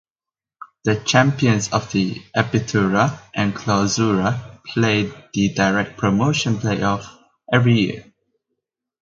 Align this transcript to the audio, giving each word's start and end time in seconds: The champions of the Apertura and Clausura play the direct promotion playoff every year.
The 0.83 0.95
champions 0.95 1.69
of 1.71 1.91
the 1.91 2.15
Apertura 2.35 3.19
and 3.35 3.53
Clausura 3.53 4.63
play 4.63 5.13
the 5.31 5.53
direct 5.53 5.95
promotion 5.99 6.55
playoff 6.55 7.05
every 7.53 7.79
year. 7.79 8.11